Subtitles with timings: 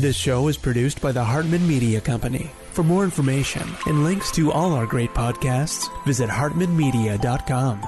[0.00, 2.52] This show is produced by the Hartman Media Company.
[2.70, 7.82] For more information and links to all our great podcasts, visit hartmanmedia.com.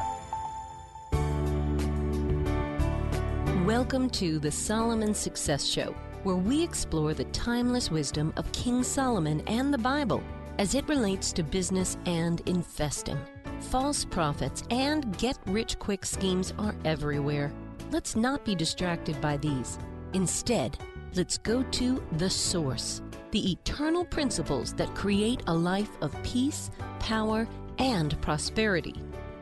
[3.64, 5.94] Welcome to the Solomon Success Show,
[6.24, 10.20] where we explore the timeless wisdom of King Solomon and the Bible
[10.58, 13.20] as it relates to business and investing.
[13.60, 17.52] False prophets and get rich quick schemes are everywhere.
[17.92, 19.78] Let's not be distracted by these.
[20.12, 20.76] Instead,
[21.14, 27.48] let's go to the source, the eternal principles that create a life of peace, power,
[27.78, 28.94] and prosperity.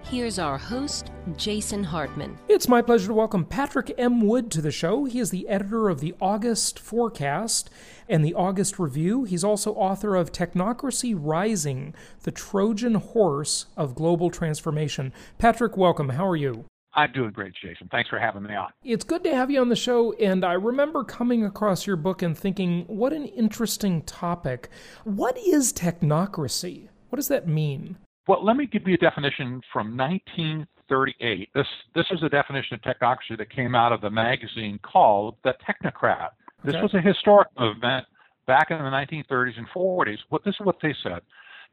[0.05, 2.39] Here's our host, Jason Hartman.
[2.49, 4.23] It's my pleasure to welcome Patrick M.
[4.23, 5.05] Wood to the show.
[5.05, 7.69] He is the editor of the August Forecast
[8.09, 9.25] and the August Review.
[9.25, 15.13] He's also author of Technocracy Rising, the Trojan Horse of Global Transformation.
[15.37, 16.11] Patrick, welcome.
[16.11, 16.65] How are you?
[16.99, 17.87] I'm doing great, Jason.
[17.93, 18.71] Thanks for having me on.
[18.83, 22.23] It's good to have you on the show, and I remember coming across your book
[22.23, 24.69] and thinking, what an interesting topic.
[25.05, 26.89] What is technocracy?
[27.11, 27.99] What does that mean?
[28.27, 31.51] Well, let me give you a definition from 1938.
[31.55, 35.55] This this is a definition of technocracy that came out of the magazine called The
[35.67, 36.31] Technocrat.
[36.65, 36.83] This Okay.
[36.83, 38.07] was a historic movement
[38.49, 40.19] back in the 1930s and 40s.
[40.31, 41.21] What this is what they said: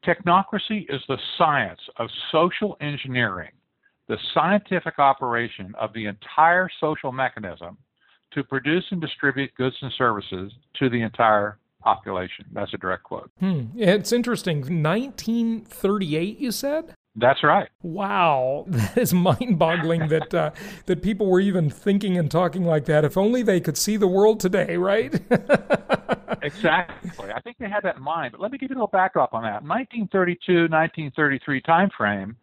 [0.05, 3.52] technocracy is the science of social engineering,
[4.08, 7.78] the scientific operation of the entire social mechanism
[8.34, 12.45] to produce and distribute goods and services to the entire population.
[12.52, 13.31] That's a direct quote.
[13.39, 13.66] Hmm.
[13.75, 14.59] It's interesting.
[14.59, 16.94] 1938, you said?
[17.17, 17.70] That's right.
[17.81, 20.52] Wow, that is mind-boggling that uh,
[20.86, 23.06] that people were even thinking and talking like that.
[23.06, 25.19] If only they could see the world today, right?
[26.42, 27.31] Exactly.
[27.31, 28.34] I think they had that in mind.
[28.34, 29.64] But let me give you a little backdrop on that.
[29.64, 32.36] 1932, 1933 time frame,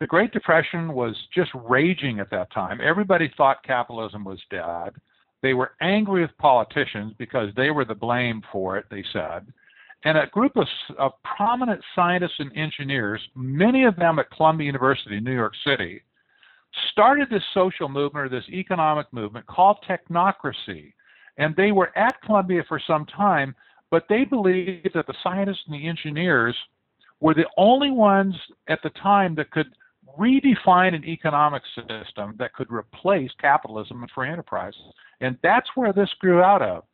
[0.00, 2.80] the Great Depression was just raging at that time.
[2.82, 4.94] Everybody thought capitalism was dead.
[5.42, 9.46] They were angry with politicians because they were the blame for it, they said.
[10.04, 10.66] And a group of,
[10.98, 16.02] of prominent scientists and engineers, many of them at Columbia University in New York City,
[16.92, 20.92] started this social movement or this economic movement called technocracy.
[21.38, 23.54] And they were at Columbia for some time,
[23.90, 26.56] but they believed that the scientists and the engineers
[27.20, 28.34] were the only ones
[28.68, 29.72] at the time that could
[30.18, 34.74] redefine an economic system that could replace capitalism and free enterprise.
[35.20, 36.84] And that's where this grew out of.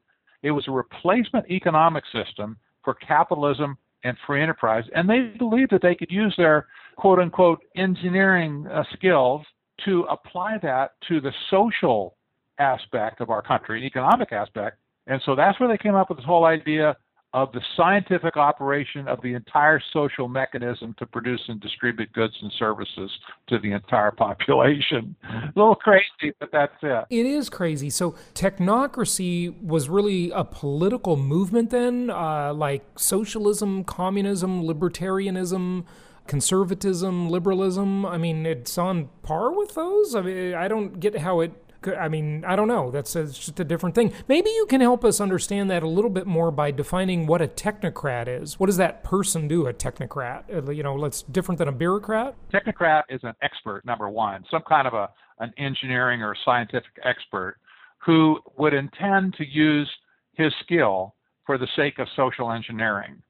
[0.43, 4.84] It was a replacement economic system for capitalism and free enterprise.
[4.94, 6.66] And they believed that they could use their
[6.97, 9.43] quote unquote engineering uh, skills
[9.84, 12.16] to apply that to the social
[12.59, 14.78] aspect of our country, economic aspect.
[15.06, 16.97] And so that's where they came up with this whole idea
[17.34, 22.53] of the scientific operation of the entire social mechanism to produce and distribute goods and
[22.59, 23.10] services
[23.48, 25.16] to the entire population.
[25.25, 27.04] A little crazy, but that's it.
[27.09, 27.88] it is crazy.
[27.88, 35.84] So technocracy was really a political movement then, uh, like socialism, communism, libertarianism.
[36.28, 38.06] Conservatism, liberalism.
[38.06, 40.14] I mean, it's on par with those.
[40.14, 41.50] I mean, I don't get how it
[41.88, 42.91] I mean, I don't know.
[42.91, 44.12] That's it's just a different thing.
[44.28, 47.48] Maybe you can help us understand that a little bit more by defining what a
[47.48, 48.59] technocrat is.
[48.59, 49.66] What does that person do?
[49.66, 52.34] A technocrat, Uh, you know, that's different than a bureaucrat.
[52.53, 57.56] Technocrat is an expert, number one, some kind of a an engineering or scientific expert
[57.99, 59.91] who would intend to use
[60.34, 61.14] his skill
[61.44, 63.20] for the sake of social engineering.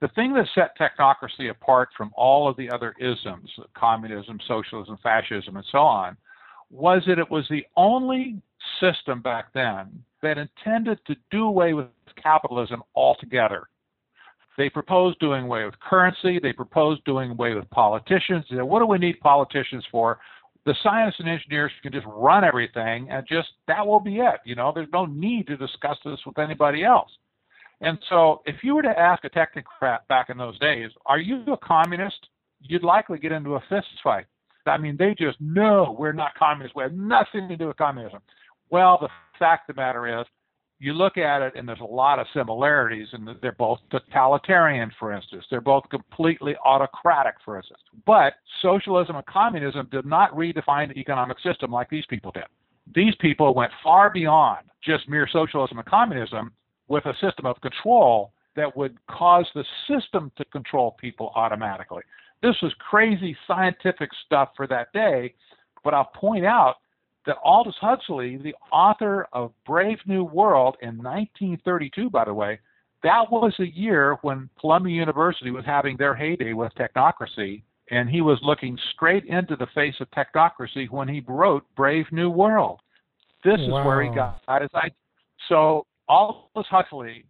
[0.00, 5.56] The thing that set technocracy apart from all of the other isms, communism, socialism, fascism,
[5.56, 6.16] and so on,
[6.70, 8.40] was that it was the only
[8.80, 11.86] system back then that intended to do away with
[12.22, 13.68] capitalism altogether.
[14.56, 16.40] They proposed doing away with currency.
[16.40, 18.44] They proposed doing away with politicians.
[18.50, 20.18] They said, what do we need politicians for?
[20.66, 24.40] The scientists and engineers can just run everything and just that will be it.
[24.44, 27.10] You know, there's no need to discuss this with anybody else.
[27.80, 31.44] And so, if you were to ask a technocrat back in those days, are you
[31.52, 32.26] a communist?
[32.60, 34.26] You'd likely get into a fist fight.
[34.68, 36.76] I mean, they just, know we're not communists.
[36.76, 38.20] We have nothing to do with communism.
[38.70, 39.08] Well, the
[39.38, 40.26] fact of the matter is,
[40.80, 45.12] you look at it and there's a lot of similarities, and they're both totalitarian, for
[45.12, 45.44] instance.
[45.50, 47.80] They're both completely autocratic, for instance.
[48.06, 52.44] But socialism and communism did not redefine the economic system like these people did.
[52.94, 56.52] These people went far beyond just mere socialism and communism
[56.86, 62.02] with a system of control that would cause the system to control people automatically.
[62.42, 65.34] This was crazy scientific stuff for that day,
[65.82, 66.76] but I'll point out
[67.26, 72.60] that Aldous Huxley, the author of Brave New World in 1932, by the way,
[73.02, 78.20] that was a year when Columbia University was having their heyday with technocracy, and he
[78.20, 82.80] was looking straight into the face of technocracy when he wrote Brave New World.
[83.44, 84.90] This is where he got his idea.
[85.48, 87.24] So Aldous Huxley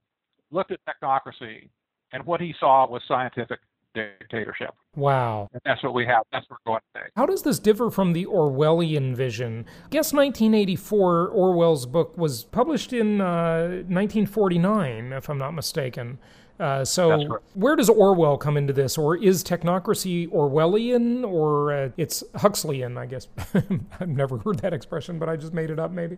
[0.50, 1.68] looked at technocracy,
[2.12, 3.60] and what he saw was scientific
[3.94, 4.74] dictatorship.
[4.96, 5.48] Wow.
[5.52, 6.24] And that's what we have.
[6.32, 7.06] That's what we're going today.
[7.16, 9.66] How does this differ from the Orwellian vision?
[9.84, 16.18] I guess 1984, Orwell's book was published in uh, 1949, if I'm not mistaken.
[16.60, 18.98] Uh, so, where does Orwell come into this?
[18.98, 23.28] Or is technocracy Orwellian or uh, it's Huxleyan, I guess?
[24.00, 26.16] I've never heard that expression, but I just made it up, maybe.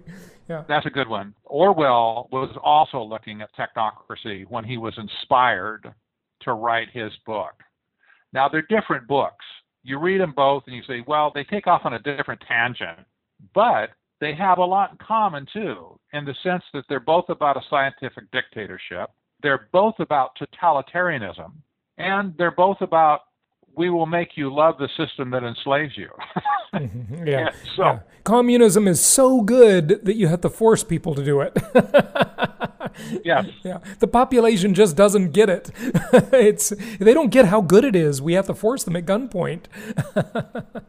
[0.48, 0.64] Yeah.
[0.66, 1.34] That's a good one.
[1.44, 5.92] Orwell was also looking at technocracy when he was inspired
[6.42, 7.54] to write his book.
[8.32, 9.44] Now, they're different books.
[9.82, 12.98] You read them both and you say, well, they take off on a different tangent,
[13.54, 13.90] but
[14.20, 17.62] they have a lot in common too, in the sense that they're both about a
[17.70, 19.10] scientific dictatorship
[19.42, 21.52] they're both about totalitarianism,
[21.98, 23.20] and they're both about
[23.76, 26.08] we will make you love the system that enslaves you.
[26.74, 27.14] Mm-hmm.
[27.26, 27.38] yeah.
[27.38, 27.50] yeah.
[27.76, 27.98] So yeah.
[28.24, 31.56] communism is so good that you have to force people to do it.
[33.24, 33.46] yes.
[33.62, 33.78] Yeah.
[33.98, 35.70] The population just doesn't get it.
[36.32, 38.22] it's they don't get how good it is.
[38.22, 39.64] We have to force them at gunpoint.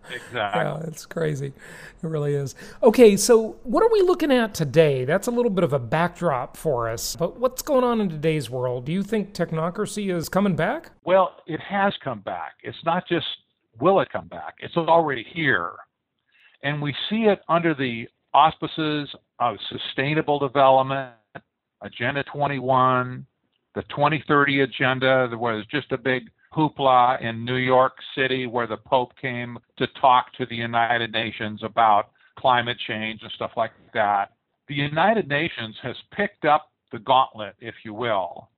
[0.10, 0.32] exactly.
[0.34, 1.48] Yeah, it's crazy.
[1.48, 2.56] It really is.
[2.82, 5.06] Okay, so what are we looking at today?
[5.06, 7.16] That's a little bit of a backdrop for us.
[7.16, 8.86] But what's going on in today's world?
[8.86, 10.92] Do you think technocracy is coming back?
[11.04, 12.54] Well, it has come back.
[12.64, 13.26] It's not just
[13.80, 15.72] will it come back, it's already here.
[16.64, 19.10] And we see it under the auspices
[19.40, 21.12] of sustainable development,
[21.82, 23.26] Agenda 21,
[23.76, 25.28] the 2030 agenda.
[25.30, 29.88] There was just a big hoopla in New York City where the Pope came to
[30.00, 34.34] talk to the United Nations about climate change and stuff like that.
[34.68, 38.50] The United Nations has picked up the gauntlet, if you will,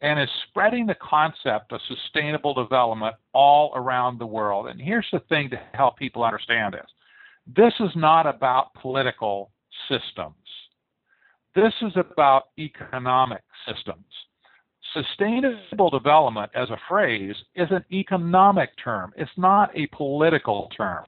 [0.00, 4.66] and is spreading the concept of sustainable development all around the world.
[4.66, 6.90] And here's the thing to help people understand this
[7.56, 9.50] this is not about political
[9.88, 10.34] systems,
[11.54, 14.04] this is about economic systems.
[14.94, 21.04] Sustainable development as a phrase is an economic term, it's not a political term.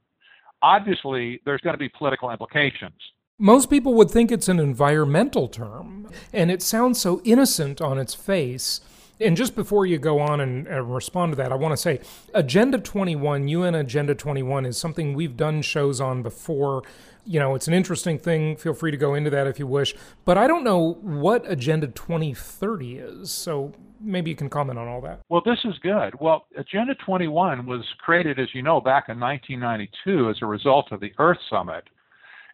[0.62, 2.94] Obviously, there's going to be political implications.
[3.38, 8.14] Most people would think it's an environmental term, and it sounds so innocent on its
[8.14, 8.80] face.
[9.20, 12.00] And just before you go on and, and, respond to that, I want to say
[12.32, 16.82] Agenda 21, UN Agenda 21, is something we've done shows on before.
[17.26, 18.56] You know, it's an interesting thing.
[18.56, 19.94] Feel free to go into that if you wish.
[20.24, 23.30] But I don't know what Agenda 2030 is.
[23.30, 25.20] So maybe you can comment on all that.
[25.28, 26.14] Well, this is good.
[26.20, 31.00] Well, Agenda 21 was created, as you know, back in 1992 as a result of
[31.00, 31.84] the Earth Summit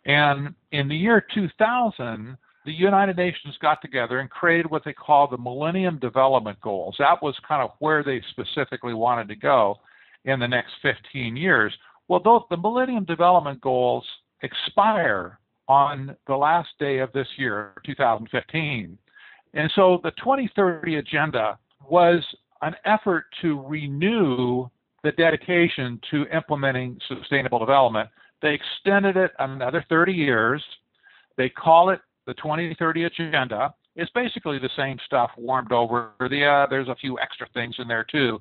[0.05, 5.29] and in the year 2000, the United Nations got together and created what they call
[5.29, 6.97] the Millennium Development Goals.
[6.99, 9.77] That was kind of where they specifically wanted to go
[10.25, 11.73] in the next 15 years.
[12.09, 14.07] Well, those, the Millennium Development Goals
[14.43, 15.39] expire
[15.69, 18.99] on the last day of this year, 2015.
[19.55, 21.59] And so the 2030 Agenda
[21.89, 22.25] was
[22.63, 24.69] an effort to renew
[25.03, 28.11] the dedication to implementing sustainable development
[28.43, 30.63] they extended it another 30 years.
[31.37, 33.75] They call it the 2030 Agenda.
[33.97, 36.13] It's basically the same stuff warmed over.
[36.19, 38.41] The, uh, there's a few extra things in there too.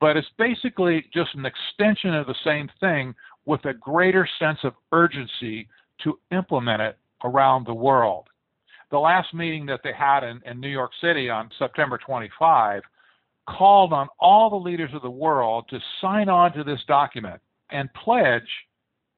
[0.00, 3.14] But it's basically just an extension of the same thing
[3.46, 5.68] with a greater sense of urgency
[6.04, 8.28] to implement it around the world.
[8.90, 12.82] The last meeting that they had in, in New York City on September 25
[13.48, 17.92] called on all the leaders of the world to sign on to this document and
[17.94, 18.48] pledge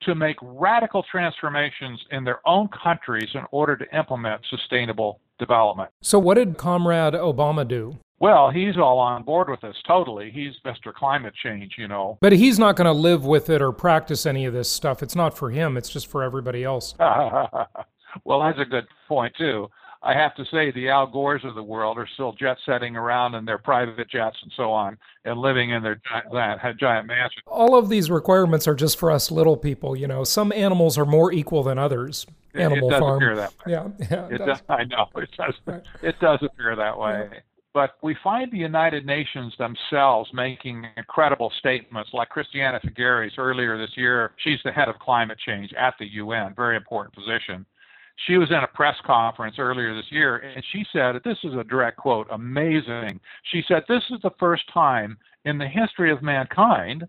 [0.03, 5.91] to make radical transformations in their own countries in order to implement sustainable development.
[6.01, 7.99] So, what did Comrade Obama do?
[8.21, 10.31] Well, he's all on board with this totally.
[10.31, 10.95] He's Mr.
[10.95, 12.19] Climate Change, you know.
[12.21, 15.03] But he's not going to live with it or practice any of this stuff.
[15.03, 16.95] It's not for him, it's just for everybody else.
[17.01, 19.69] well, that's a good point, too.
[20.05, 23.35] I have to say the Al Gores of the world are still jet setting around
[23.35, 26.01] in their private jets and so on, and living in their
[26.33, 27.43] giant, giant mansions.
[27.47, 29.95] All of these requirements are just for us little people.
[29.95, 32.27] You know, some animals are more equal than others.
[32.55, 33.17] Animal it does farm.
[33.17, 33.73] appear that way.
[33.73, 34.47] Yeah, yeah it, it does.
[34.47, 34.61] does.
[34.69, 35.55] I know it does.
[35.65, 35.83] Right.
[36.03, 37.29] It does appear that way.
[37.33, 37.39] Yeah.
[37.75, 43.97] But we find the United Nations themselves making incredible statements, like Christiana Figueres earlier this
[43.97, 44.33] year.
[44.39, 47.65] She's the head of climate change at the UN, very important position
[48.27, 51.65] she was in a press conference earlier this year and she said, this is a
[51.65, 53.21] direct quote, amazing.
[53.51, 57.07] She said, This is the first time in the history of mankind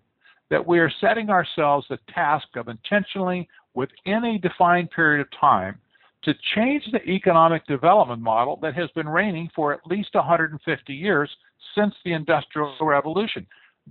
[0.49, 5.79] that we are setting ourselves the task of intentionally, within a defined period of time,
[6.23, 11.29] to change the economic development model that has been reigning for at least 150 years
[11.75, 13.45] since the Industrial Revolution.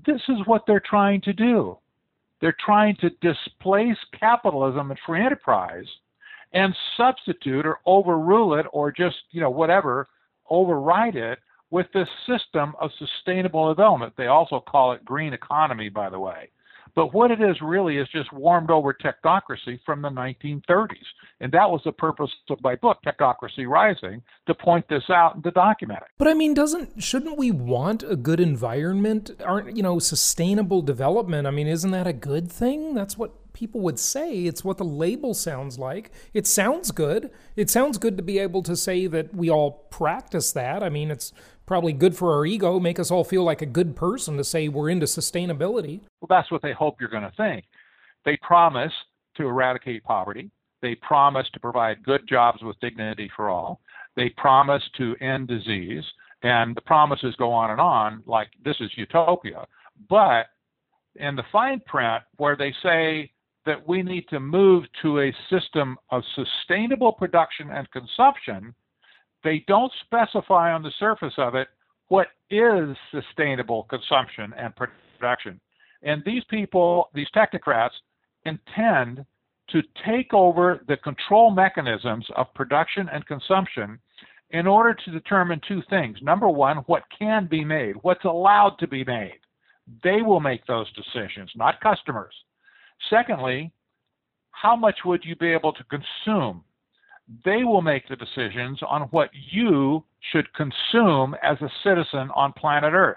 [0.06, 1.78] This is what they're trying to do.
[2.40, 5.86] They're trying to displace capitalism and free enterprise
[6.52, 10.08] and substitute or overrule it or just, you know, whatever,
[10.50, 11.38] override it
[11.70, 14.12] with this system of sustainable development.
[14.16, 16.50] They also call it green economy, by the way.
[16.94, 20.96] But what it is really is just warmed over technocracy from the 1930s.
[21.40, 25.44] And that was the purpose of my book, Technocracy Rising, to point this out and
[25.44, 26.08] to document it.
[26.18, 29.30] But I mean, doesn't shouldn't we want a good environment?
[29.44, 31.46] Aren't you know sustainable development?
[31.46, 32.94] I mean, isn't that a good thing?
[32.94, 34.44] That's what people would say.
[34.44, 36.10] It's what the label sounds like.
[36.32, 37.30] It sounds good.
[37.56, 40.82] It sounds good to be able to say that we all practice that.
[40.82, 41.32] I mean, it's
[41.72, 44.68] probably good for our ego, make us all feel like a good person to say
[44.68, 46.00] we're into sustainability.
[46.20, 47.64] Well, that's what they hope you're going to think.
[48.26, 48.92] They promise
[49.38, 50.50] to eradicate poverty.
[50.82, 53.80] They promise to provide good jobs with dignity for all.
[54.16, 56.04] They promise to end disease.
[56.42, 59.66] And the promises go on and on, like this is utopia.
[60.10, 60.48] But
[61.16, 63.30] in the fine print, where they say
[63.64, 68.74] that we need to move to a system of sustainable production and consumption,
[69.44, 71.68] they don't specify on the surface of it
[72.08, 75.60] what is sustainable consumption and production.
[76.02, 77.92] And these people, these technocrats,
[78.44, 79.24] intend
[79.70, 83.98] to take over the control mechanisms of production and consumption
[84.50, 86.18] in order to determine two things.
[86.20, 89.38] Number one, what can be made, what's allowed to be made.
[90.04, 92.34] They will make those decisions, not customers.
[93.08, 93.72] Secondly,
[94.50, 96.62] how much would you be able to consume?
[97.44, 102.92] They will make the decisions on what you should consume as a citizen on planet
[102.92, 103.16] Earth.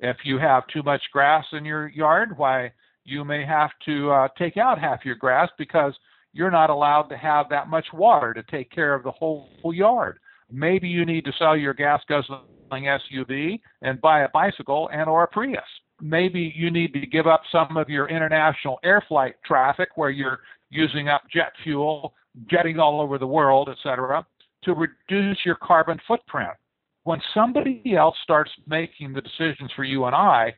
[0.00, 2.72] If you have too much grass in your yard, why,
[3.04, 5.92] you may have to uh, take out half your grass because
[6.32, 9.74] you're not allowed to have that much water to take care of the whole, whole
[9.74, 10.18] yard.
[10.50, 12.40] Maybe you need to sell your gas guzzling
[12.72, 15.62] SUV and buy a bicycle and or a Prius
[16.02, 20.40] maybe you need to give up some of your international air flight traffic where you're
[20.68, 22.12] using up jet fuel,
[22.50, 24.26] jetting all over the world, et cetera,
[24.64, 26.52] to reduce your carbon footprint.
[27.04, 30.54] When somebody else starts making the decisions for you and I,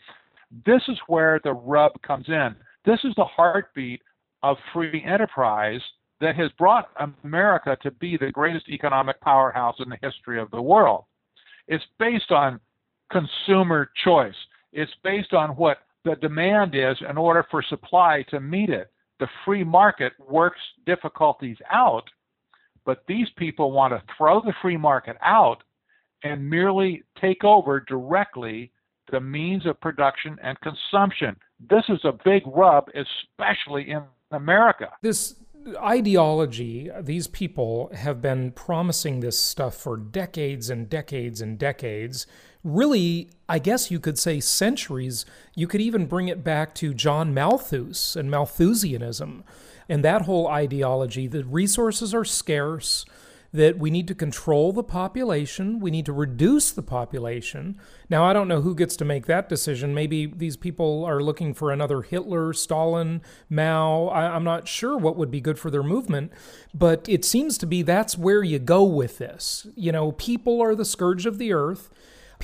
[0.66, 2.54] this is where the rub comes in.
[2.85, 4.02] This is the heartbeat
[4.43, 5.81] of free enterprise
[6.21, 6.90] that has brought
[7.25, 11.04] America to be the greatest economic powerhouse in the history of the world.
[11.66, 12.61] It's based on
[13.11, 14.35] consumer choice.
[14.73, 18.90] It's based on what the demand is in order for supply to meet it.
[19.25, 22.04] The free market works difficulties out,
[22.85, 25.62] but these people want to throw the free market out
[26.23, 28.71] and merely take over directly
[29.11, 31.37] the means of production and consumption.
[31.71, 34.90] This is a big rub, especially in America.
[35.00, 35.37] This
[35.78, 42.26] ideology, these people have been promising this stuff for decades and decades and decades
[42.64, 45.25] really, I guess you could say centuries.
[45.54, 49.44] You could even bring it back to John Malthus and Malthusianism
[49.88, 53.04] and that whole ideology that resources are scarce,
[53.52, 57.78] that we need to control the population, we need to reduce the population.
[58.11, 59.94] Now, I don't know who gets to make that decision.
[59.94, 64.06] Maybe these people are looking for another Hitler, Stalin, Mao.
[64.09, 66.33] I, am not sure what would be good for their movement,
[66.73, 69.68] but it seems to be that's where you go with this.
[69.76, 71.90] You know, people are the scourge of the earth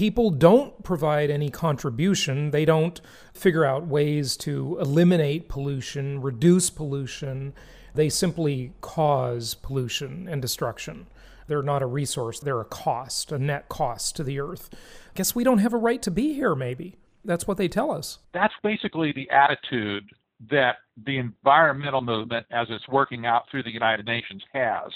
[0.00, 2.52] people don't provide any contribution.
[2.52, 2.98] They don't
[3.34, 7.52] figure out ways to eliminate pollution, reduce pollution.
[7.94, 11.06] They simply cause pollution and destruction.
[11.48, 14.70] They're not a resource, they're a cost, a net cost to the earth.
[15.14, 16.96] Guess we don't have a right to be here, maybe.
[17.22, 18.20] That's what they tell us.
[18.32, 20.04] That's basically the attitude
[20.50, 24.90] that the environmental movement, as it's working out through the United Nations, has.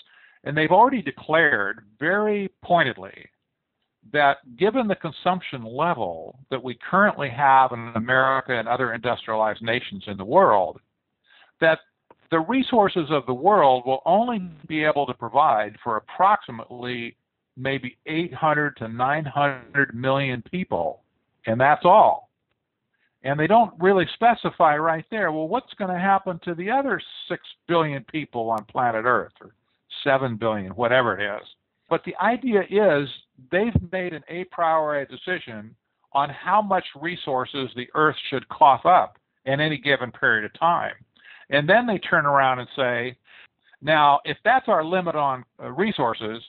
[0.44, 3.28] And they've already declared very pointedly
[4.12, 10.04] that given the consumption level that we currently have in America and other industrialized nations
[10.06, 10.80] in the world,
[11.61, 11.80] that
[12.30, 17.16] the resources of the world will only be able to provide for approximately
[17.56, 21.02] maybe 800 to 900 million people,
[21.46, 22.30] and that's all.
[23.23, 27.00] And they don't really specify right there, well, what's going to happen to the other
[27.28, 29.54] 6 billion people on planet Earth, or
[30.02, 31.46] 7 billion, whatever it is.
[31.88, 33.08] But the idea is
[33.50, 35.74] they've made an a priori decision
[36.12, 40.94] on how much resources the earth should cough up in any given period of time.
[41.50, 43.16] And then they turn around and say,
[43.82, 46.42] now, if that's our limit on uh, resources,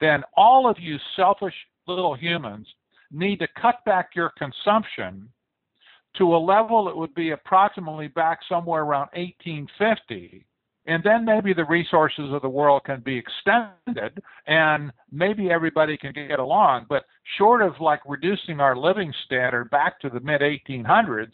[0.00, 1.54] then all of you selfish
[1.88, 2.66] little humans
[3.10, 5.28] need to cut back your consumption
[6.16, 10.46] to a level that would be approximately back somewhere around 1850
[10.86, 16.12] and then maybe the resources of the world can be extended and maybe everybody can
[16.12, 17.04] get along but
[17.36, 21.32] short of like reducing our living standard back to the mid 1800s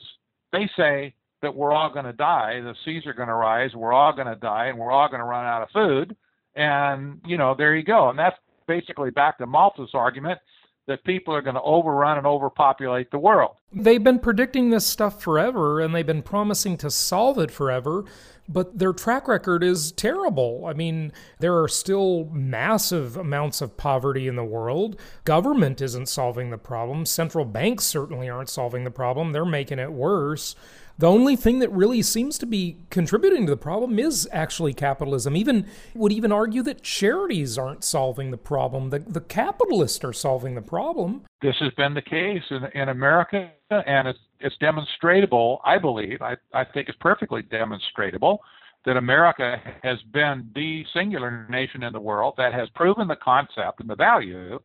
[0.53, 3.93] they say that we're all going to die, the seas are going to rise, we're
[3.93, 6.17] all going to die, and we're all going to run out of food.
[6.55, 8.09] And, you know, there you go.
[8.09, 8.37] And that's
[8.67, 10.39] basically back to Malthus' argument
[10.87, 13.57] that people are going to overrun and overpopulate the world.
[13.73, 18.05] They've been predicting this stuff forever and they've been promising to solve it forever,
[18.49, 20.65] but their track record is terrible.
[20.67, 24.99] I mean, there are still massive amounts of poverty in the world.
[25.25, 27.07] Government isn't solving the problem.
[27.07, 29.33] Central banks certainly aren't solving the problem.
[29.33, 30.55] They're making it worse.
[30.99, 35.37] The only thing that really seems to be contributing to the problem is actually capitalism.
[35.37, 38.89] Even would even argue that charities aren't solving the problem.
[38.89, 41.23] The the capitalists are solving the problem.
[41.43, 45.61] This has been the case in, in America, and it's it's demonstrable.
[45.65, 46.23] I believe.
[46.23, 48.41] I I think it's perfectly demonstrable
[48.85, 53.81] that America has been the singular nation in the world that has proven the concept
[53.81, 54.59] and the value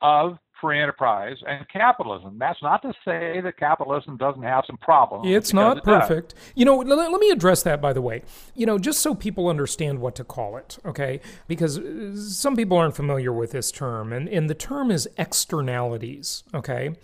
[0.00, 2.38] of free enterprise and capitalism.
[2.38, 5.26] That's not to say that capitalism doesn't have some problems.
[5.28, 6.34] It's not it perfect.
[6.34, 6.52] Does.
[6.54, 8.22] You know, let, let, me address that, by the way.
[8.54, 11.20] You know, just so people understand what to call it, okay?
[11.46, 16.44] Because uh, some people aren't familiar with this term, and, and the term is externalities,
[16.54, 16.94] okay?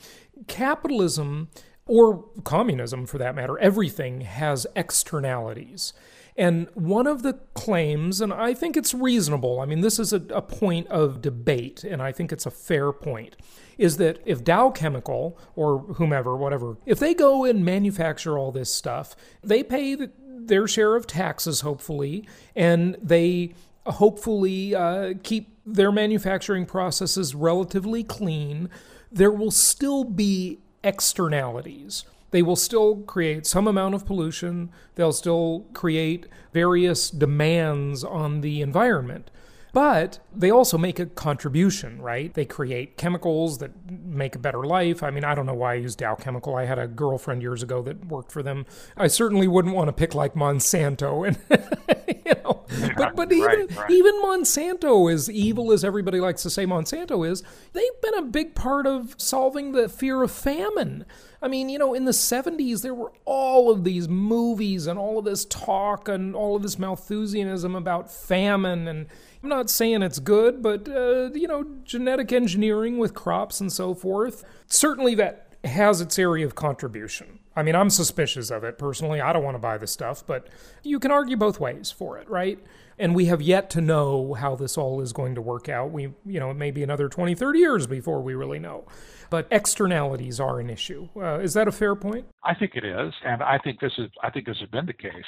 [0.49, 1.49] Capitalism,
[1.93, 5.93] or communism for that matter, everything has externalities.
[6.39, 10.23] And one of the claims, and I think it's reasonable, I mean, this is a,
[10.31, 13.37] a, point of debate, and I think it's a fair point,
[13.77, 18.73] is that if Dow Chemical or whomever, whatever, if they go and manufacture all this
[18.73, 23.53] stuff, they pay the, their share of taxes, hopefully, and they
[23.85, 28.71] hopefully uh, keep their manufacturing processes relatively clean,
[29.11, 34.71] there will still be externalities they will still create some amount of pollution.
[34.97, 39.31] They'll still create various demands on the environment.
[39.75, 42.33] But they also make a contribution, right?
[42.33, 45.03] They create chemicals that make a better life.
[45.03, 46.57] I mean, I don't know why I use Dow Chemical.
[46.57, 48.67] I had a girlfriend years ago that worked for them.
[48.99, 51.39] I certainly wouldn't want to pick like Monsanto and
[52.45, 52.65] know.
[52.97, 53.91] But but even right, right.
[53.91, 58.55] even Monsanto, as evil as everybody likes to say Monsanto is, they've been a big
[58.55, 61.05] part of solving the fear of famine.
[61.43, 65.19] I mean, you know, in the 70s, there were all of these movies and all
[65.19, 68.87] of this talk and all of this Malthusianism about famine.
[68.87, 69.09] And
[69.43, 73.93] I'm not saying it's good, but, uh, you know, genetic engineering with crops and so
[73.93, 77.39] forth, certainly that has its area of contribution.
[77.55, 79.21] I mean, I'm suspicious of it personally.
[79.21, 80.49] I don't want to buy the stuff, but
[80.83, 82.59] you can argue both ways for it, right?
[82.99, 85.91] And we have yet to know how this all is going to work out.
[85.91, 88.87] We, you know, it may be another 20, 30 years before we really know
[89.33, 91.09] but externalities are an issue.
[91.17, 92.27] Uh, is that a fair point?
[92.45, 94.93] I think it is, and I think this is I think this has been the
[94.93, 95.25] case.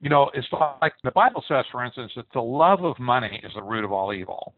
[0.00, 0.46] You know, it's
[0.80, 3.90] like the Bible says, for instance, that the love of money is the root of
[3.90, 4.54] all evil.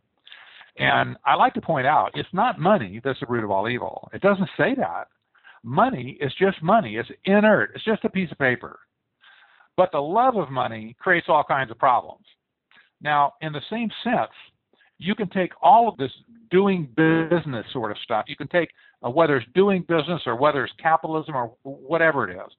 [0.76, 4.10] And I like to point out, it's not money that's the root of all evil.
[4.12, 5.08] It doesn't say that.
[5.62, 6.96] Money is just money.
[6.96, 7.72] It's inert.
[7.74, 8.78] It's just a piece of paper.
[9.76, 12.24] But the love of money creates all kinds of problems.
[13.00, 14.30] Now, in the same sense,
[14.98, 16.12] you can take all of this
[16.50, 18.26] doing business sort of stuff.
[18.28, 18.70] You can take
[19.04, 22.52] uh, whether it's doing business or whether it's capitalism or whatever it is,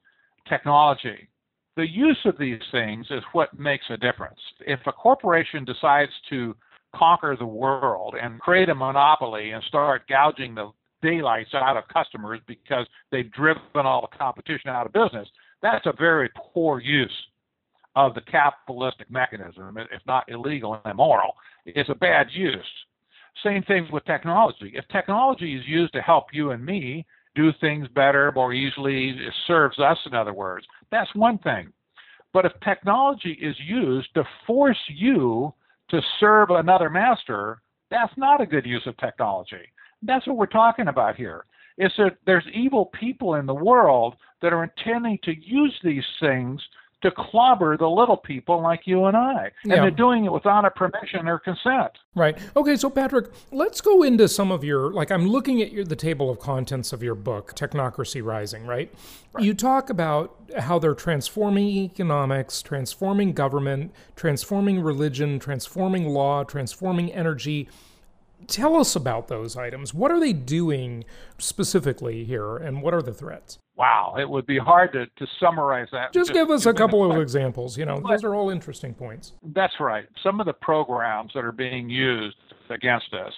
[0.49, 1.29] technology.
[1.77, 4.39] The use of these things is what makes a difference.
[4.61, 6.55] If a corporation decides to
[6.95, 12.39] conquer the world and create a monopoly and start gouging the daylights out of customers
[12.47, 15.27] because they've driven all the competition out of business,
[15.61, 17.11] that's a very poor use
[17.95, 21.33] of the capitalistic mechanism, if not illegal and immoral.
[21.65, 22.55] It's a bad use.
[23.43, 24.71] Same thing with technology.
[24.75, 29.33] If technology is used to help you and me do things better, more easily, it
[29.47, 31.71] serves us, in other words, that's one thing.
[32.33, 35.53] But if technology is used to force you
[35.89, 39.67] to serve another master, that's not a good use of technology.
[40.03, 41.45] That's what we're talking about here.
[41.77, 46.61] Is that there's evil people in the world that are intending to use these things
[47.01, 49.51] to clobber the little people like you and I.
[49.63, 49.81] And yeah.
[49.81, 51.91] they're doing it without a permission or consent.
[52.13, 52.37] Right.
[52.55, 55.95] Okay, so Patrick, let's go into some of your, like, I'm looking at your, the
[55.95, 58.93] table of contents of your book, Technocracy Rising, right?
[59.33, 59.43] right?
[59.43, 67.67] You talk about how they're transforming economics, transforming government, transforming religion, transforming law, transforming energy.
[68.47, 69.93] Tell us about those items.
[69.93, 71.06] What are they doing
[71.38, 73.60] specifically here, and what are the threats?
[73.82, 76.13] wow, it would be hard to, to summarize that.
[76.13, 77.77] Just, just give us a couple of examples.
[77.77, 79.34] You know, but, those are all interesting points.
[79.43, 80.06] That's right.
[80.21, 82.38] Some of the programs that are being used
[82.69, 83.34] against us.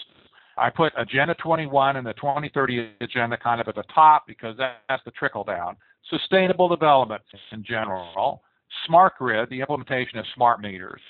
[0.57, 5.03] I put Agenda 21 and the 2030 agenda kind of at the top because that's
[5.03, 5.77] the trickle down.
[6.09, 8.43] Sustainable development in general,
[8.85, 11.01] smart grid, the implementation of smart meters,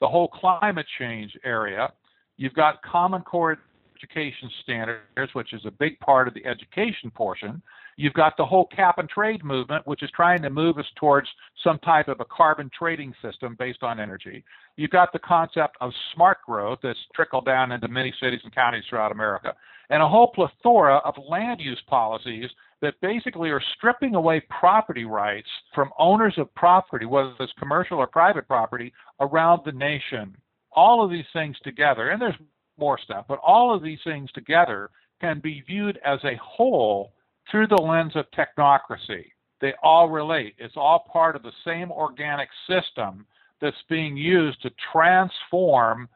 [0.00, 1.92] the whole climate change area.
[2.40, 3.58] You've got Common Core
[3.98, 7.60] education standards, which is a big part of the education portion.
[7.98, 11.28] You've got the whole cap and trade movement, which is trying to move us towards
[11.62, 14.42] some type of a carbon trading system based on energy.
[14.76, 18.84] You've got the concept of smart growth that's trickled down into many cities and counties
[18.88, 19.54] throughout America,
[19.90, 22.48] and a whole plethora of land use policies
[22.80, 28.06] that basically are stripping away property rights from owners of property, whether it's commercial or
[28.06, 30.34] private property, around the nation.
[30.72, 32.38] All of these things together, and there's
[32.78, 37.12] more stuff, but all of these things together can be viewed as a whole
[37.50, 39.26] through the lens of technocracy.
[39.60, 40.54] They all relate.
[40.58, 43.26] It's all part of the same organic system
[43.60, 46.08] that's being used to transform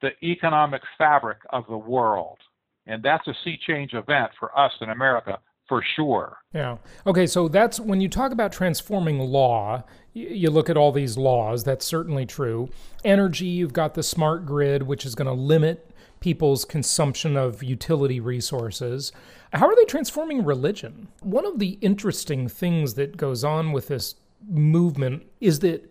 [0.00, 2.38] the economic fabric of the world.
[2.86, 6.38] And that's a sea change event for us in America for sure.
[6.54, 6.78] Yeah.
[7.06, 11.64] Okay, so that's when you talk about transforming law, you look at all these laws,
[11.64, 12.68] that's certainly true.
[13.04, 18.20] Energy, you've got the smart grid, which is going to limit people's consumption of utility
[18.20, 19.12] resources.
[19.52, 21.08] How are they transforming religion?
[21.20, 24.14] One of the interesting things that goes on with this
[24.48, 25.90] movement is that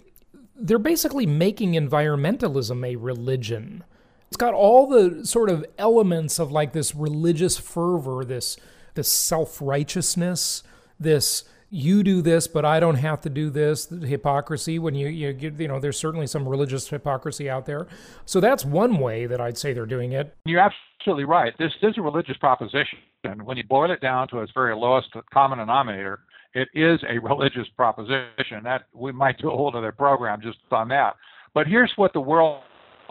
[0.55, 3.83] they're basically making environmentalism a religion.
[4.27, 8.57] It's got all the sort of elements of like this religious fervor, this
[8.93, 10.63] this self-righteousness,
[10.99, 13.87] this you do this, but I don't have to do this.
[13.89, 14.77] Hypocrisy.
[14.77, 17.87] When you you get, you know, there's certainly some religious hypocrisy out there.
[18.25, 20.35] So that's one way that I'd say they're doing it.
[20.45, 21.53] You're absolutely right.
[21.57, 22.99] This, this is a religious proposition.
[23.23, 26.19] and When you boil it down to its very lowest common denominator,
[26.53, 28.63] it is a religious proposition.
[28.63, 31.15] That we might do a whole other program just on that.
[31.53, 32.63] But here's what the World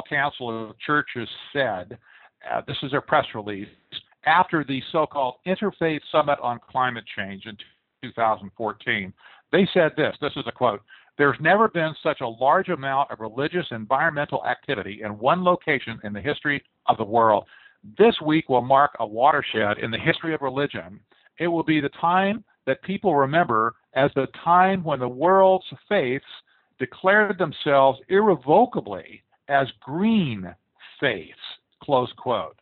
[0.07, 1.99] Council of Churches said.
[2.51, 3.69] Uh, this is their press release
[4.27, 7.57] after the so-called Interfaith Summit on Climate Change in
[8.03, 9.13] 2014.
[9.53, 10.83] They said this, this is a quote,
[11.19, 16.13] there's never been such a large amount of religious environmental activity in one location in
[16.13, 17.45] the history of the world.
[17.99, 21.01] This week will mark a watershed in the history of religion.
[21.39, 26.25] It will be the time that people remember as the time when the world's faiths
[26.79, 30.55] declared themselves irrevocably as green
[31.01, 31.39] faiths,
[31.83, 32.59] close quote.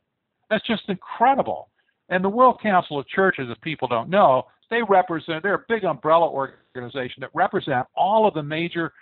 [0.50, 1.68] That's just incredible.
[2.08, 5.84] And the World Council of Churches, if people don't know, they represent, they're a big
[5.84, 8.92] umbrella organization that represent all of the major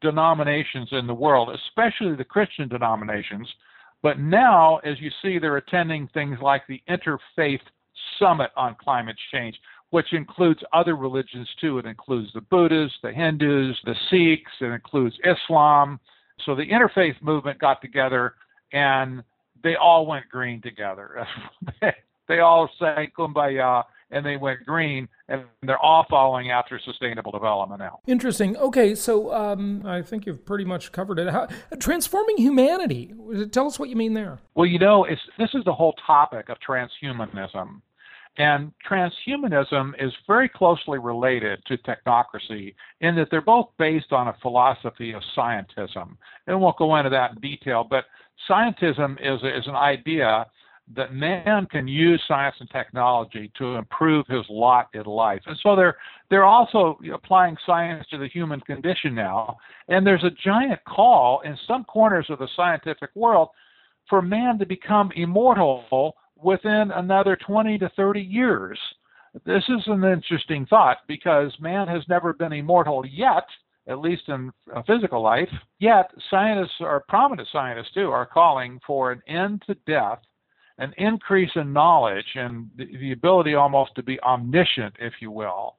[0.00, 3.48] denominations in the world, especially the Christian denominations.
[4.02, 7.60] But now, as you see, they're attending things like the Interfaith
[8.18, 9.58] Summit on Climate Change,
[9.90, 11.78] which includes other religions too.
[11.78, 16.00] It includes the Buddhists, the Hindus, the Sikhs, it includes Islam.
[16.46, 18.34] So the interfaith movement got together
[18.72, 19.22] and
[19.62, 21.26] they all went green together.
[22.28, 27.80] they all sang kumbaya and they went green, and they're all following after sustainable development
[27.80, 28.00] now.
[28.06, 28.56] Interesting.
[28.56, 31.28] Okay, so um, I think you've pretty much covered it.
[31.28, 33.14] How, transforming humanity.
[33.52, 34.40] Tell us what you mean there.
[34.54, 35.06] Well, you know,
[35.38, 37.82] this is the whole topic of transhumanism.
[38.38, 44.36] And transhumanism is very closely related to technocracy in that they're both based on a
[44.40, 46.16] philosophy of scientism.
[46.46, 48.04] And we'll go into that in detail, but
[48.48, 50.46] scientism is, is an idea
[50.96, 55.40] that man can use science and technology to improve his lot in life.
[55.46, 55.96] And so they're
[56.30, 59.56] they're also applying science to the human condition now.
[59.88, 63.48] And there's a giant call in some corners of the scientific world
[64.08, 65.84] for man to become immortal
[66.42, 68.78] within another 20 to 30 years.
[69.44, 73.44] This is an interesting thought because man has never been immortal yet,
[73.86, 74.52] at least in
[74.86, 75.48] physical life.
[75.78, 80.20] Yet, scientists, or prominent scientists too, are calling for an end to death,
[80.78, 85.76] an increase in knowledge, and the, the ability almost to be omniscient, if you will.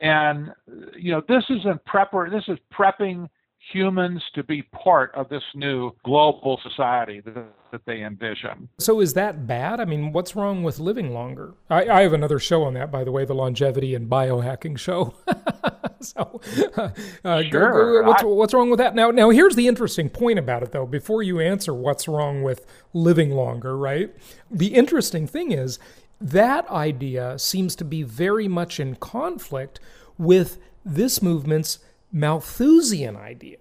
[0.00, 0.52] And
[0.96, 2.30] you know, this is in prepper.
[2.30, 3.28] This is prepping
[3.72, 8.68] humans to be part of this new global society that, that they envision.
[8.78, 9.80] So, is that bad?
[9.80, 11.54] I mean, what's wrong with living longer?
[11.68, 15.14] I, I have another show on that, by the way, the longevity and biohacking show.
[16.00, 16.40] so,
[16.76, 16.90] uh,
[17.24, 18.04] uh sure.
[18.04, 18.94] what's, what's wrong with that?
[18.94, 20.86] Now, now, here's the interesting point about it, though.
[20.86, 24.14] Before you answer what's wrong with living longer, right?
[24.50, 25.78] The interesting thing is
[26.20, 29.78] that idea seems to be very much in conflict
[30.16, 31.78] with this movement's
[32.12, 33.58] Malthusian idea.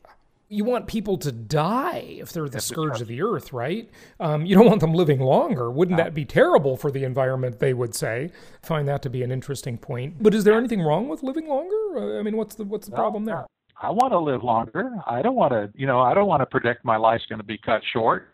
[0.50, 3.90] You want people to die if they're the scourge of the earth, right?
[4.22, 5.70] Um, you don't want them living longer.
[5.70, 7.60] Wouldn't that be terrible for the environment?
[7.60, 8.32] They would say.
[8.62, 10.24] Find that to be an interesting point.
[10.24, 11.76] But is there anything wrong with living longer?
[11.98, 13.46] Uh, I mean, what's the what's the problem there?
[13.82, 14.90] I want to live longer.
[15.06, 17.46] I don't want to, you know, I don't want to predict my life's going to
[17.46, 18.30] be cut short.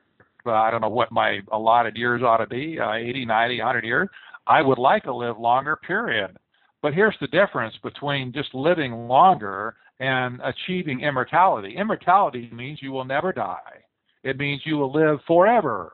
[0.46, 3.84] But I don't know what my allotted years ought to be, uh, 80, 90, 100
[3.86, 4.10] years.
[4.46, 6.38] I would like to live longer, period.
[6.82, 11.78] But here's the difference between just living longer and achieving immortality.
[11.78, 13.86] Immortality means you will never die.
[14.24, 15.94] It means you will live forever.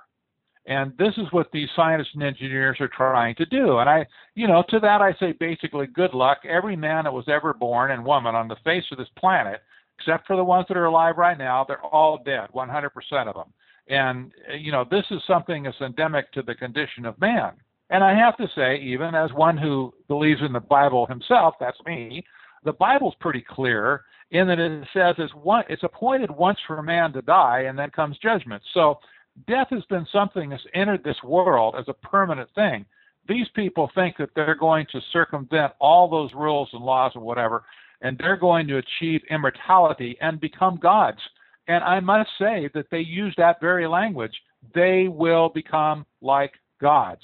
[0.66, 3.78] And this is what these scientists and engineers are trying to do.
[3.78, 6.40] And I, you know, to that I say basically good luck.
[6.48, 9.62] Every man that was ever born and woman on the face of this planet,
[10.00, 13.54] except for the ones that are alive right now, they're all dead, 100% of them.
[13.90, 17.52] And, you know, this is something that's endemic to the condition of man.
[17.92, 21.78] And I have to say, even as one who believes in the Bible himself, that's
[21.86, 22.24] me,
[22.64, 27.12] the Bible's pretty clear in that it says it's, one, it's appointed once for man
[27.14, 28.62] to die, and then comes judgment.
[28.74, 29.00] So
[29.48, 32.86] death has been something that's entered this world as a permanent thing.
[33.28, 37.64] These people think that they're going to circumvent all those rules and laws and whatever,
[38.02, 41.20] and they're going to achieve immortality and become gods.
[41.68, 44.34] And I must say that they use that very language.
[44.74, 47.22] They will become like gods.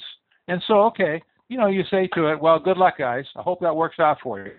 [0.48, 3.26] And so, okay, you know, you say to it, well, good luck, guys.
[3.36, 4.52] I hope that works out for you.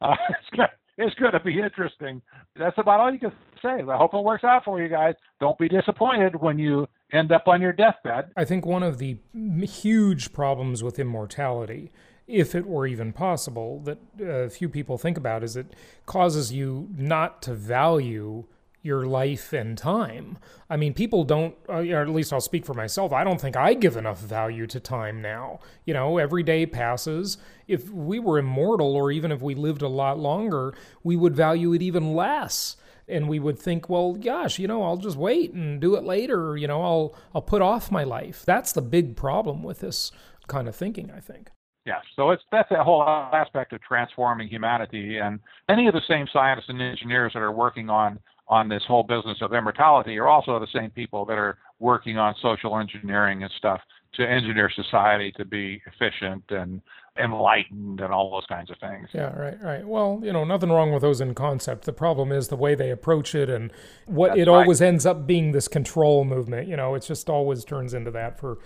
[0.00, 2.22] Uh, it's, gonna, it's going to be interesting.
[2.56, 3.32] That's about all you can
[3.62, 3.82] say.
[3.88, 5.14] I hope it works out for you guys.
[5.40, 8.30] Don't be disappointed when you end up on your deathbed.
[8.36, 9.18] I think one of the
[9.62, 11.90] huge problems with immortality
[12.28, 16.88] if it were even possible, that uh, few people think about is it causes you
[16.94, 18.44] not to value
[18.82, 20.38] your life and time.
[20.70, 23.56] I mean, people don't, uh, or at least I'll speak for myself, I don't think
[23.56, 25.60] I give enough value to time now.
[25.84, 27.38] You know, every day passes.
[27.66, 31.72] If we were immortal, or even if we lived a lot longer, we would value
[31.72, 32.76] it even less.
[33.08, 36.56] And we would think, well, gosh, you know, I'll just wait and do it later.
[36.56, 38.44] You know, I'll I'll put off my life.
[38.44, 40.12] That's the big problem with this
[40.46, 41.50] kind of thinking, I think.
[41.86, 46.26] Yes, so it's that's a whole aspect of transforming humanity, and many of the same
[46.30, 50.58] scientists and engineers that are working on on this whole business of immortality are also
[50.58, 53.80] the same people that are working on social engineering and stuff
[54.14, 56.80] to engineer society to be efficient and
[57.22, 59.08] enlightened and all those kinds of things.
[59.12, 59.86] Yeah, right, right.
[59.86, 61.84] Well, you know, nothing wrong with those in concept.
[61.84, 63.72] The problem is the way they approach it and
[64.06, 64.60] what That's it right.
[64.60, 66.68] always ends up being this control movement.
[66.68, 68.58] You know, it just always turns into that for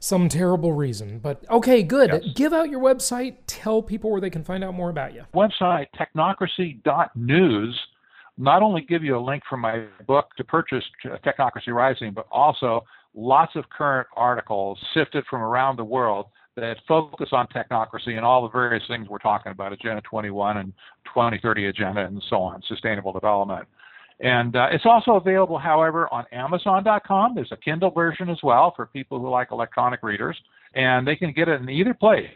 [0.00, 1.18] some terrible reason.
[1.18, 2.10] But okay, good.
[2.12, 2.32] Yes.
[2.34, 3.36] Give out your website.
[3.46, 5.24] Tell people where they can find out more about you.
[5.34, 7.80] Website technocracy.news
[8.38, 12.84] not only give you a link from my book to purchase Technocracy Rising, but also
[13.14, 18.42] lots of current articles sifted from around the world that focus on technocracy and all
[18.42, 20.72] the various things we're talking about Agenda 21 and
[21.06, 23.66] 2030 Agenda and so on, sustainable development.
[24.20, 27.36] And uh, it's also available, however, on Amazon.com.
[27.36, 30.36] There's a Kindle version as well for people who like electronic readers
[30.78, 32.28] and they can get it in either place.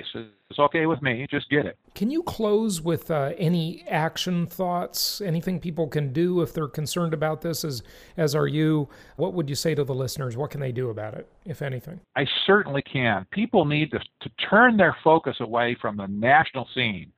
[0.51, 1.29] It's okay with me.
[1.31, 1.79] Just get it.
[1.95, 5.21] Can you close with uh, any action thoughts?
[5.21, 7.65] Anything people can do if they're concerned about this?
[7.65, 7.85] As
[8.17, 8.89] as are you?
[9.15, 10.37] What would you say to the listeners?
[10.37, 12.01] What can they do about it, if anything?
[12.17, 13.27] I certainly can.
[13.31, 17.13] People need to to turn their focus away from the national scene